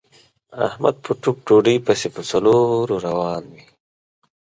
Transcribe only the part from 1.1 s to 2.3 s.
ټوک ډوډۍ پسې په